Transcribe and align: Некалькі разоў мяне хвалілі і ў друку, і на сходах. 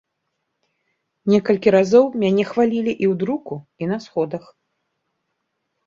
Некалькі 1.33 1.69
разоў 1.77 2.09
мяне 2.25 2.43
хвалілі 2.55 2.91
і 3.03 3.13
ў 3.13 3.13
друку, 3.23 3.55
і 3.81 3.95
на 3.97 4.05
сходах. 4.11 4.43